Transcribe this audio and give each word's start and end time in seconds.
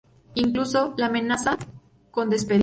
Incluso 0.33 0.95
le 0.97 1.03
amenaza 1.05 1.59
con 2.09 2.27
despedirlo. 2.27 2.59